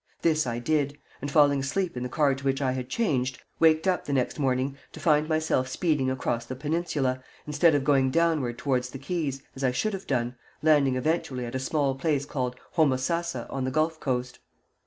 This 0.23 0.47
I 0.47 0.57
did, 0.57 0.97
and 1.21 1.29
falling 1.29 1.59
asleep 1.59 1.95
in 1.95 2.01
the 2.01 2.09
car 2.09 2.33
to 2.33 2.43
which 2.43 2.59
I 2.59 2.71
had 2.71 2.89
changed, 2.89 3.37
waked 3.59 3.87
up 3.87 4.05
the 4.05 4.13
next 4.13 4.39
morning 4.39 4.75
to 4.93 4.99
find 4.99 5.29
myself 5.29 5.67
speeding 5.67 6.09
across 6.09 6.43
the 6.43 6.55
peninsula 6.55 7.21
instead 7.45 7.75
of 7.75 7.83
going 7.83 8.09
downward 8.09 8.57
towards 8.57 8.89
the 8.89 8.97
Keys, 8.97 9.43
as 9.55 9.63
I 9.63 9.69
should 9.69 9.93
have 9.93 10.07
done, 10.07 10.37
landing 10.63 10.95
eventually 10.95 11.45
at 11.45 11.53
a 11.53 11.59
small 11.59 11.93
place 11.93 12.25
called 12.25 12.55
Homosassa, 12.77 13.45
on 13.51 13.63
the 13.63 13.69
Gulf 13.69 13.99
coast. 13.99 14.39